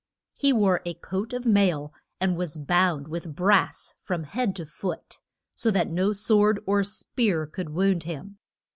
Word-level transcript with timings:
He 0.33 0.51
wore 0.51 0.81
a 0.83 0.95
coat 0.95 1.31
of 1.31 1.45
mail, 1.45 1.93
and 2.19 2.35
was 2.35 2.57
bound 2.57 3.07
with 3.07 3.35
brass 3.35 3.93
from 4.01 4.23
head 4.23 4.55
to 4.55 4.65
foot, 4.65 5.19
so 5.53 5.69
that 5.69 5.91
no 5.91 6.11
sword 6.11 6.59
or 6.65 6.83
spear 6.83 7.45
could 7.45 7.69
wound 7.69 8.01
him. 8.01 8.39